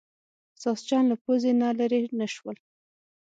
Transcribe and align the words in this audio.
ساسچن 0.63 1.03
له 1.11 1.15
پوزې 1.23 1.51
نه 1.61 1.69
لرې 1.79 2.01
نه 2.19 2.27
شول. 2.33 2.57